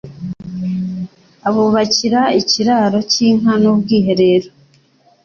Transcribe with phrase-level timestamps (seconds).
[1.47, 4.49] abubakira ikiraro cy'inka n'ubwiherero